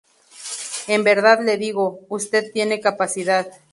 En 0.87 1.03
verdad 1.03 1.41
le 1.45 1.57
digo, 1.59 1.99
usted 2.09 2.51
tiene 2.51 2.79
capacidad. 2.81 3.51